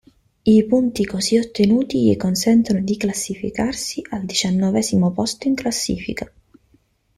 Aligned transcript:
I 0.45 0.65
punti 0.65 1.05
così 1.05 1.37
ottenuti 1.37 2.01
gli 2.01 2.17
consentono 2.17 2.81
di 2.81 2.97
classificarsi 2.97 4.01
al 4.09 4.25
diciannovesimo 4.25 5.11
posto 5.11 5.47
in 5.47 5.53
classifica. 5.53 6.25